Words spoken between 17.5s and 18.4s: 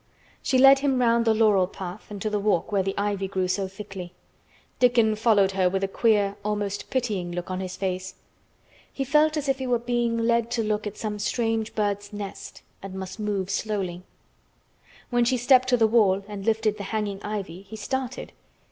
he started.